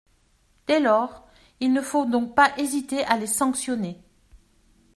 Dès 0.65 0.79
lors, 0.79 1.27
il 1.59 1.73
ne 1.73 1.81
faut 1.83 2.05
donc 2.07 2.33
pas 2.33 2.57
hésiter 2.57 3.03
à 3.05 3.17
les 3.17 3.27
sanctionner. 3.27 4.01